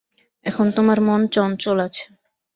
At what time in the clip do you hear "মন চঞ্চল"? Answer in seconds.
1.01-1.77